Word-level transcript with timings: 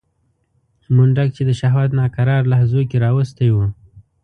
منډک 0.95 1.29
چې 1.35 1.43
د 1.45 1.51
شهوت 1.59 1.89
ناکرار 1.99 2.43
لحظو 2.51 2.81
کې 2.89 2.97
راوستی 3.05 3.49
و. 3.51 3.57